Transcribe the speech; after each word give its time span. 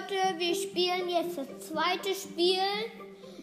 Leute, 0.00 0.38
wir 0.38 0.54
spielen 0.54 1.08
jetzt 1.08 1.36
das 1.36 1.68
zweite 1.68 2.14
Spiel. 2.14 2.58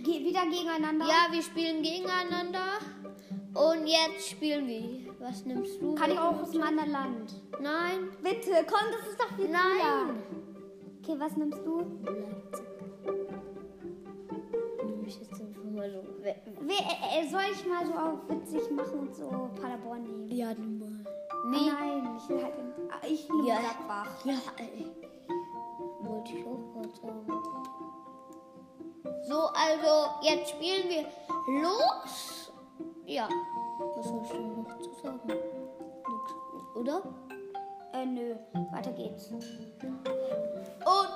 Ge 0.04 0.24
wieder 0.26 0.46
gegeneinander. 0.46 1.06
Ja, 1.06 1.28
wir 1.32 1.42
spielen 1.42 1.82
gegeneinander. 1.84 2.80
Und 3.54 3.86
jetzt 3.88 4.30
spielen 4.30 4.68
wir. 4.68 5.14
Was 5.20 5.46
nimmst 5.46 5.82
du? 5.82 5.96
Kann 5.96 6.12
ich 6.12 6.18
auch 6.20 6.42
aus 6.42 6.52
einem 6.52 6.64
anderen 6.64 6.92
Land? 6.92 7.34
Nein. 7.60 8.10
Bitte, 8.24 8.66
komm, 8.68 8.88
das 8.92 9.08
ist 9.10 9.20
doch 9.20 9.36
viel 9.36 9.50
Nein. 9.50 9.62
cooler. 9.82 10.16
Okay, 11.04 11.16
was 11.20 11.36
nimmst 11.38 11.60
du? 11.66 11.82
Nimm 14.86 15.06
ich 15.06 15.20
jetzt 15.20 15.34
einfach 15.42 15.64
mal 15.64 15.92
so. 15.92 16.04
we- 16.24 16.30
äh, 16.30 17.22
äh, 17.22 17.30
soll 17.30 17.42
ich 17.52 17.66
mal 17.68 17.86
so 17.86 17.94
auch 17.94 18.30
witzig 18.30 18.70
machen 18.72 19.00
und 19.00 19.16
so 19.16 19.50
Paderborn 19.62 20.04
nehmen? 20.04 20.32
Ja, 20.32 20.54
nimm 20.54 20.80
mal. 20.80 21.06
Ah, 21.30 21.50
Nee. 21.50 21.72
nein, 21.72 22.18
ich 22.18 22.30
will 22.30 22.44
halt. 22.44 22.54
in- 22.58 22.92
Ah, 22.92 23.06
Ich 23.08 23.28
nehme 23.30 23.48
Ja. 23.48 23.60
Gladbach. 23.60 24.26
Ja, 24.26 24.34
ey. 24.58 24.86
Wollte 26.08 26.32
ich 26.34 26.46
auch 26.46 26.74
gerade 26.74 26.90
sagen. 26.96 27.28
So, 29.28 29.48
also, 29.48 30.10
jetzt 30.22 30.52
spielen 30.52 30.90
wir 30.90 31.06
los. 31.62 32.52
Ja. 33.06 33.28
Was 33.96 34.06
soll 34.08 34.22
ich 34.24 34.34
noch 34.34 34.80
zu 34.80 34.94
sagen? 35.02 35.20
Nix. 35.28 36.32
Oder? 36.76 37.02
Äh, 37.94 38.06
nö. 38.06 38.36
Weiter 38.72 38.92
geht's. 38.92 39.30
Und 39.32 39.44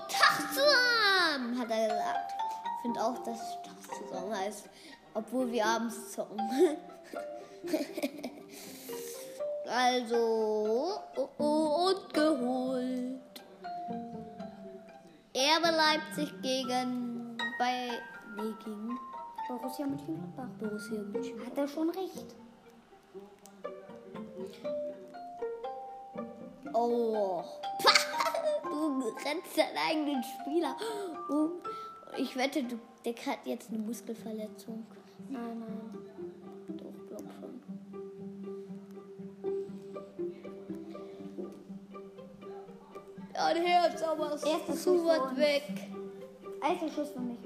Tag 0.09 0.49
zusammen, 0.49 1.57
hat 1.57 1.69
er 1.71 1.87
gesagt. 1.87 2.33
Ich 2.75 2.81
finde 2.81 3.01
auch, 3.01 3.17
dass 3.19 3.61
Tag 3.61 3.81
zusammen 3.97 4.35
heißt. 4.35 4.69
Obwohl 5.13 5.51
wir 5.51 5.65
abends 5.65 6.11
zocken. 6.11 6.39
also, 9.69 10.99
oh, 11.15 11.29
oh, 11.37 11.89
und 11.89 12.13
geholt. 12.13 13.20
Erbe 15.41 15.75
Leipzig 15.75 16.31
gegen 16.43 17.35
bei 17.57 17.89
nee, 18.37 18.53
gegen 18.63 18.99
Borussia 19.47 19.87
Mönchengladbach. 19.87 20.47
Borussia 20.59 21.01
Mönchengladbach. 21.01 21.47
Hat 21.47 21.57
er 21.57 21.67
schon 21.67 21.89
recht? 21.89 22.35
Oh. 26.73 27.43
Du 28.63 29.07
rennst 29.25 29.57
deinen 29.57 29.77
eigenen 29.89 30.23
Spieler 30.23 30.77
um. 31.29 31.53
Ich 32.17 32.35
wette, 32.35 32.63
du, 32.63 32.79
der 33.03 33.13
hat 33.25 33.39
jetzt 33.45 33.69
eine 33.69 33.79
Muskelverletzung. 33.79 34.85
Nein, 35.27 35.59
nein. 35.59 36.30
Ja, 43.41 43.47
ein 43.47 43.63
Herz, 43.63 44.03
aber 44.03 44.29
Erster 44.33 44.49
ist 44.51 44.67
Schuss 44.67 44.83
zu 44.83 45.05
weit 45.05 45.35
weg. 45.35 45.63
Alter 46.61 46.87
Schuss 46.89 47.09
für 47.09 47.21
mich. 47.21 47.39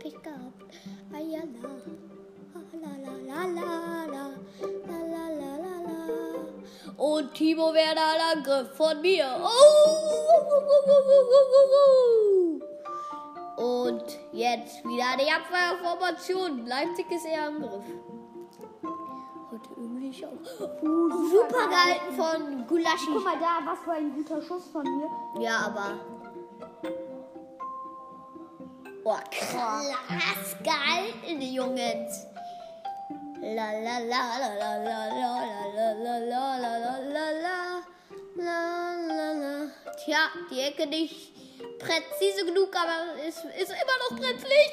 Pech 0.00 0.20
gehabt. 0.20 0.74
Ah, 1.12 1.20
ja, 1.20 1.38
la. 1.38 1.68
Ah, 2.54 2.62
la, 2.72 2.92
la, 3.04 3.12
la, 3.28 3.40
la, 3.46 3.70
la. 4.06 4.24
La, 4.88 4.98
la, 5.06 5.24
la, 5.38 5.74
la. 5.86 6.02
Und 6.96 7.32
Timo 7.34 7.72
Werner 7.72 8.08
ein 8.14 8.38
Angriff 8.38 8.76
von 8.76 9.00
mir. 9.02 9.28
Oh! 9.40 10.18
Und 13.56 14.18
jetzt 14.32 14.84
wieder 14.84 15.16
die 15.16 15.30
Abwehrformation. 15.30 16.66
Leipzig 16.66 17.06
ist 17.12 17.24
eher 17.24 17.44
Angriff. 17.46 17.84
Heute 19.58 19.80
irgendwie 19.80 20.10
ich 20.10 20.24
auch. 20.24 20.30
Uh, 20.82 21.10
super 21.30 21.68
gehalten 21.68 22.14
von 22.16 22.66
Gulaschi. 22.66 23.06
Guck 23.12 23.24
mal 23.24 23.38
da, 23.38 23.60
was 23.64 23.78
für 23.80 23.92
ein 23.92 24.14
guter 24.14 24.40
Schuss 24.40 24.68
von 24.68 24.82
mir. 24.82 25.42
Ja, 25.42 25.66
aber. 25.66 25.98
Boah, 29.02 29.20
krass 29.30 30.56
gehalten, 30.62 31.40
die 31.40 31.54
Jungs. 31.54 32.26
La 33.40 33.72
la 33.72 33.98
la 33.98 34.38
la 34.38 34.54
la 34.58 34.76
la 34.76 35.06
la 35.08 35.42
la 35.74 35.92
la 35.92 36.18
la 36.18 36.56
la 36.58 36.78
la 36.78 36.98
la 36.98 38.52
la 39.06 39.32
la. 39.32 39.66
Tja, 40.04 40.18
die 40.50 40.60
Ecke 40.60 40.86
nicht 40.86 41.32
präzise 41.78 42.44
genug, 42.46 42.68
aber 42.76 43.18
es 43.26 43.38
ist 43.38 43.72
immer 43.72 43.98
noch 44.08 44.16
brenzlig. 44.16 44.70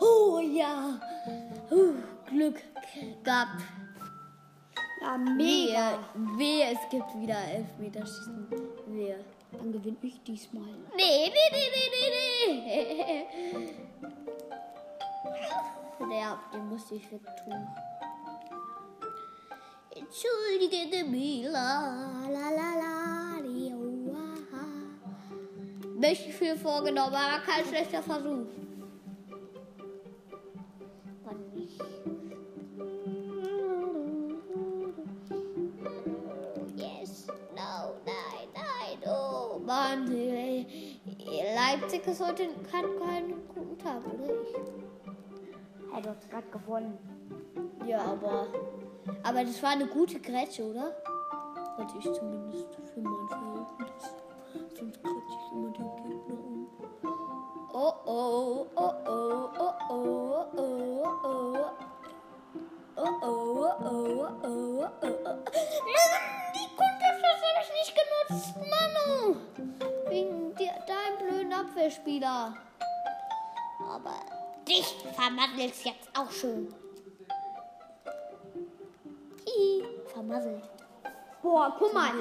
Oh 0.00 0.38
ja. 0.38 1.00
Uh, 1.70 1.94
Glück 2.30 2.62
gehabt. 3.22 3.60
Wehe, 5.04 5.18
mega. 5.36 5.98
wehe, 6.38 6.72
es 6.72 6.88
gibt 6.90 7.14
wieder 7.20 7.36
Elfmeterschießen. 7.36 8.48
Wehe. 8.86 9.22
Dann 9.52 9.70
gewinne 9.72 9.96
ich 10.02 10.20
diesmal. 10.22 10.64
Nee, 10.96 11.30
nee, 11.30 11.50
nee, 11.52 11.70
nee, 11.74 11.88
nee, 11.94 13.26
nee. 13.52 13.68
Der, 16.10 16.38
den 16.52 16.68
musste 16.68 16.94
ich 16.94 17.10
wegtun. 17.10 17.66
Entschuldige 19.90 21.04
mich, 21.04 21.44
la, 21.44 22.26
la, 22.28 22.50
la, 22.50 22.74
la, 22.78 23.42
die, 23.42 23.72
oh, 23.74 24.14
ah. 24.52 24.84
Mächtig 25.96 26.34
viel 26.34 26.56
vorgenommen, 26.56 27.14
aber 27.14 27.40
kein 27.44 27.64
schlechter 27.64 28.02
Versuch. 28.02 28.46
Leipzig 41.54 42.06
ist 42.06 42.20
heute 42.20 42.44
hat 42.44 42.84
keinen 43.00 43.48
guten 43.48 43.78
Tag, 43.78 44.02
oder 44.06 44.42
ich? 44.42 44.52
Du 46.02 46.08
hast 46.10 46.28
gerade 46.30 46.48
gewonnen. 46.48 46.98
Ja, 47.86 48.00
aber. 48.00 48.48
Aber 49.22 49.44
das 49.44 49.62
war 49.62 49.70
eine 49.70 49.86
gute 49.86 50.18
Grätsche, 50.20 50.64
oder? 50.64 50.94
Wollte 51.76 51.98
ich 51.98 52.12
zumindest 52.12 52.74
für 52.92 53.00
mein 53.00 53.28
Verhältnis. 53.28 54.14
Sonst 54.78 55.02
grätsche 55.02 55.34
ich 55.38 55.52
immer 55.52 55.70
den 55.72 55.96
Gegner 55.96 56.38
um. 56.44 56.68
Oh 57.72 57.92
oh, 58.06 58.66
oh 58.76 58.92
oh, 59.06 59.50
oh 59.58 59.72
oh, 59.88 60.46
oh 60.48 60.48
oh, 60.56 61.14
oh. 61.24 61.70
Oh 62.96 63.02
oh, 63.02 63.24
oh 63.24 63.74
oh, 63.80 63.84
oh 63.84 64.28
oh, 64.42 64.44
oh 64.44 64.88
oh. 65.02 65.14
Mann, 65.14 66.12
die 66.54 66.68
Konterchance 66.76 67.42
habe 67.44 67.60
ich 67.62 67.70
nicht 67.74 67.92
genutzt, 67.98 68.54
Abwehrspieler. 71.84 72.54
Aber 73.92 74.14
dich 74.66 74.86
vermandelst 75.14 75.84
jetzt 75.84 76.08
auch 76.18 76.30
schön. 76.30 76.74
Hihi, 79.44 79.84
vermasselt. 80.06 80.62
Boah, 81.42 81.76
guck 81.78 81.92
mal. 81.92 82.12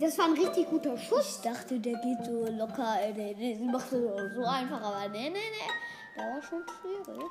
Das 0.00 0.18
war 0.18 0.24
ein 0.24 0.32
richtig 0.32 0.68
guter 0.68 0.98
Schuss. 0.98 1.36
Ich 1.36 1.42
dachte, 1.42 1.78
der 1.78 1.94
geht 2.00 2.24
so 2.24 2.46
locker, 2.50 2.96
ey, 3.00 3.12
der, 3.12 3.34
der 3.34 3.58
macht 3.70 3.90
so, 3.90 4.12
so 4.34 4.44
einfach, 4.44 4.82
aber 4.82 5.08
nee, 5.08 5.30
nee, 5.30 5.38
nee. 5.38 6.16
Der 6.16 6.24
war 6.24 6.42
schon 6.42 6.64
schwierig. 6.80 7.30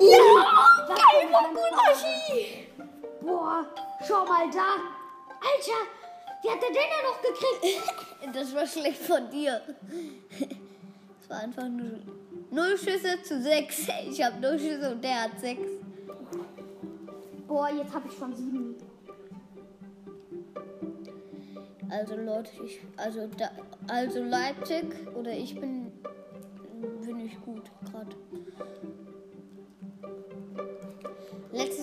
Ja! 0.00 0.66
Geil, 0.88 1.54
Gulaschi! 1.54 2.68
Boah, 3.20 3.64
schau 4.06 4.24
mal 4.24 4.50
da. 4.50 4.96
Alter, 5.40 5.95
wie 6.46 6.50
hat 6.50 6.62
er 6.62 6.68
den 6.68 6.74
denn 6.74 7.04
noch 7.04 7.20
gekriegt? 7.22 7.94
Das 8.34 8.54
war 8.54 8.66
schlecht 8.66 9.02
von 9.02 9.30
dir. 9.30 9.60
Es 11.20 11.30
war 11.30 11.38
einfach 11.38 11.68
nur 11.68 12.00
null 12.50 12.76
Schüsse 12.76 13.22
zu 13.22 13.40
sechs. 13.40 13.86
Ich 14.08 14.22
habe 14.22 14.40
null 14.40 14.58
Schüsse 14.58 14.92
und 14.92 15.02
der 15.02 15.22
hat 15.22 15.38
sechs. 15.38 15.68
Boah, 17.46 17.68
jetzt 17.70 17.94
habe 17.94 18.08
ich 18.08 18.18
schon 18.18 18.34
sieben. 18.34 18.74
Also 21.88 22.16
Leute, 22.16 22.50
ich, 22.64 22.80
also 22.96 23.28
da, 23.38 23.50
also 23.86 24.22
Leipzig 24.24 24.86
oder 25.14 25.30
ich 25.30 25.54
bin, 25.54 25.92
bin 27.04 27.20
ich 27.20 27.40
gut 27.42 27.70
gerade. 27.90 28.16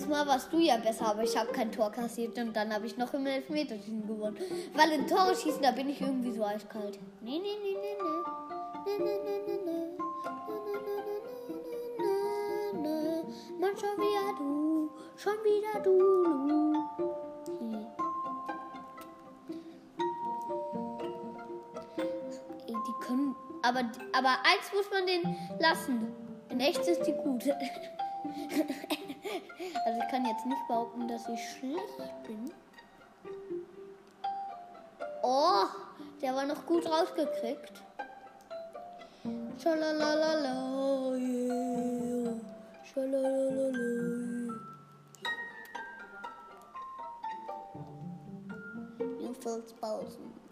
Mal 0.08 0.26
warst 0.26 0.52
du 0.52 0.58
ja 0.58 0.76
besser, 0.76 1.06
aber 1.06 1.22
ich 1.22 1.36
habe 1.36 1.50
kein 1.52 1.72
Tor 1.72 1.90
kassiert 1.90 2.38
und 2.38 2.54
dann 2.54 2.72
habe 2.72 2.86
ich 2.86 2.96
noch 2.96 3.12
im 3.14 3.26
Elfmeterschießen 3.26 4.06
gewonnen. 4.06 4.36
Weil 4.74 4.92
in 4.92 5.06
Tore 5.06 5.34
schießen, 5.34 5.62
da 5.62 5.70
bin 5.70 5.88
ich 5.88 6.00
irgendwie 6.00 6.32
so 6.32 6.44
eiskalt. 6.44 6.98
Nee, 7.20 7.40
nee, 7.42 7.56
nee, 7.62 7.76
nee, 7.80 7.96
nee. 8.02 9.04
Nee, 9.04 9.20
nee, 9.24 9.40
nee, 9.46 9.60
nee. 9.64 9.94
Mann, 13.58 13.76
schon 13.76 13.96
wieder 13.98 14.34
du, 14.38 14.90
schon 15.16 15.32
wieder 15.42 15.80
du. 15.82 15.98
Lu. 16.48 16.74
Hm. 17.58 17.86
Ey, 22.66 22.74
Die 22.74 23.06
können. 23.06 23.34
Aber, 23.62 23.80
aber 24.12 24.36
eins 24.44 24.70
muss 24.74 24.90
man 24.92 25.06
den 25.06 25.36
lassen. 25.58 26.12
In 26.50 26.60
echt 26.60 26.86
ist 26.86 27.06
die 27.06 27.12
gut. 27.12 27.44
Also 29.86 30.00
ich 30.00 30.08
kann 30.10 30.24
jetzt 30.26 30.44
nicht 30.46 30.68
behaupten, 30.68 31.08
dass 31.08 31.28
ich 31.28 31.40
schlecht 31.50 32.22
bin. 32.26 32.52
Oh, 35.22 35.64
der 36.20 36.34
war 36.34 36.44
noch 36.44 36.66
gut 36.66 36.86
rausgekriegt. 36.86 37.82
Schalalala, 39.62 41.16
yeah. 41.16 42.34
Schalalala. 42.84 44.14
Filzpausen. 49.40 50.32
Junge, 50.32 50.43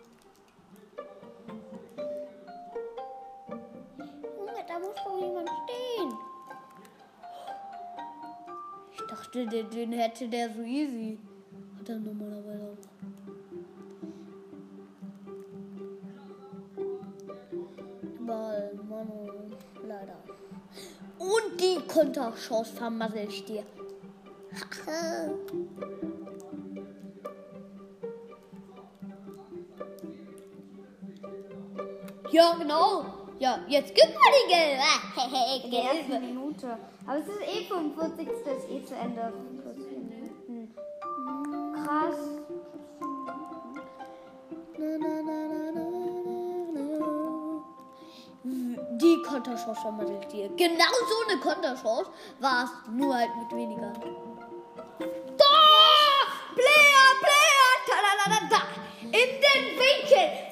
den, 9.34 9.70
den 9.70 9.92
hätte 9.92 10.28
der 10.28 10.50
so 10.50 10.62
easy. 10.62 11.18
Hat 11.78 11.88
er 11.88 11.98
normalerweise 11.98 12.64
auch. 12.64 12.76
Ball, 18.26 18.78
Manu, 18.88 19.28
leider. 19.86 20.16
Und 21.18 21.60
die 21.60 21.78
Konterchance 21.88 22.72
vermasselt 22.72 23.48
dir. 23.48 23.64
ja, 32.30 32.54
genau. 32.58 33.21
Ja, 33.42 33.58
jetzt 33.66 33.92
gib 33.92 34.04
mal 34.04 34.30
die 34.38 34.48
gelbe. 34.54 35.64
In 35.64 35.70
der 35.72 35.82
ersten 35.82 36.20
Minute. 36.20 36.78
Aber 37.04 37.18
es 37.18 37.26
ist 37.26 37.40
eh 37.40 37.64
45. 37.64 38.28
ist 38.28 38.70
eh 38.70 38.84
zu 38.84 38.94
Ende. 38.94 39.32
45 39.64 39.98
Minuten. 39.98 40.74
Krass. 41.74 42.14
Die 49.00 49.22
Konterchance 49.26 49.80
vermittelt 49.80 50.30
dir. 50.30 50.48
Genau 50.56 50.92
so 51.08 51.28
eine 51.28 51.40
Konterchance 51.40 52.10
war 52.38 52.62
es, 52.62 52.70
nur 52.92 53.12
halt 53.12 53.30
mit 53.40 53.56
weniger. 53.56 53.92
Da! 55.36 55.54
Player, 56.54 57.08
Player! 57.18 57.70
Da, 57.88 57.96
da, 58.06 58.30
da, 58.30 58.38
da! 58.50 58.62
In 59.06 59.10
den 59.10 59.64
Winkel! 59.80 60.51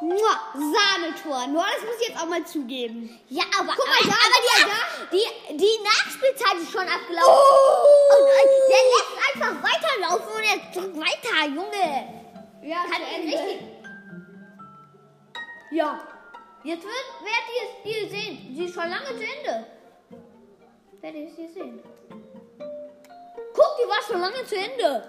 45. 0.00 0.08
Minute! 0.08 0.20
Boah! 0.20 0.54
Mua, 0.54 0.72
Sahnetor! 0.72 1.46
Nur 1.48 1.62
das 1.62 1.82
muss 1.84 2.00
ich 2.00 2.08
jetzt 2.08 2.20
auch 2.20 2.26
mal 2.26 2.44
zugeben. 2.44 3.18
Ja, 3.28 3.44
aber, 3.58 3.72
Guck 3.76 3.86
mal, 3.86 3.98
da, 4.04 4.16
aber 4.16 5.10
die, 5.12 5.16
die, 5.16 5.56
die 5.56 5.78
Nachspielzeit 5.84 6.56
ist 6.60 6.72
schon 6.72 6.82
abgelaufen. 6.88 7.28
Oh! 7.28 8.16
Und 8.16 8.26
äh, 8.26 8.46
der 8.70 8.82
lässt 8.90 9.14
einfach 9.28 9.54
weiterlaufen 9.62 10.32
und 10.34 10.44
er 10.44 10.58
drückt 10.72 10.96
weiter, 10.96 11.46
Junge. 11.48 11.88
Ja, 12.62 12.82
Kann 12.84 13.02
zu 13.02 13.14
Ende. 13.14 13.36
richtig. 13.38 13.60
Ja. 15.72 16.00
Jetzt 16.62 16.82
wird, 16.84 16.94
werdet 17.22 17.84
ihr 17.84 18.04
es 18.04 18.10
sehen. 18.10 18.54
Sie 18.54 18.64
ist 18.66 18.74
schon 18.74 18.90
lange 18.90 19.06
zu 19.06 19.24
Ende. 19.24 19.66
Werdet 21.00 21.38
ihr 21.38 21.46
es 21.46 21.54
sehen. 21.54 21.82
Guck, 23.54 23.76
die 23.82 23.88
war 23.88 24.02
schon 24.06 24.20
lange 24.20 24.44
zu 24.44 24.56
Ende. 24.56 25.02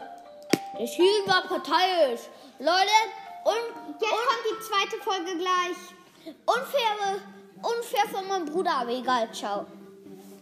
Der 0.80 0.88
Spiel 0.88 1.28
war 1.28 1.42
parteiisch. 1.44 2.22
Leute, 2.60 2.96
und, 3.44 4.00
Jetzt 4.00 4.12
und 4.12 4.20
kommt 4.28 4.46
die 4.50 4.60
zweite 4.60 4.98
Folge 5.04 5.38
gleich. 5.38 6.36
unfaire, 6.46 7.22
unfair 7.62 8.08
von 8.12 8.28
meinem 8.28 8.46
Bruder, 8.46 8.78
aber 8.78 8.92
egal, 8.92 9.32
ciao. 9.34 9.66